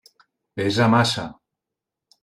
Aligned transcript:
Pesa 0.59 0.89
massa. 0.95 1.27